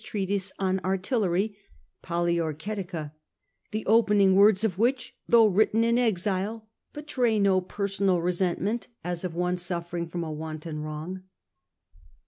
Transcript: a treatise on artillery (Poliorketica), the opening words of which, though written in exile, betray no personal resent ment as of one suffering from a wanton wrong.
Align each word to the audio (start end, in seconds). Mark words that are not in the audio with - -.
a 0.01 0.03
treatise 0.03 0.51
on 0.57 0.79
artillery 0.79 1.55
(Poliorketica), 2.03 3.11
the 3.69 3.85
opening 3.85 4.33
words 4.35 4.63
of 4.63 4.79
which, 4.79 5.15
though 5.29 5.45
written 5.45 5.83
in 5.83 5.99
exile, 5.99 6.67
betray 6.91 7.37
no 7.37 7.61
personal 7.61 8.19
resent 8.19 8.59
ment 8.59 8.87
as 9.03 9.23
of 9.23 9.35
one 9.35 9.57
suffering 9.59 10.07
from 10.07 10.23
a 10.23 10.31
wanton 10.31 10.79
wrong. 10.81 11.21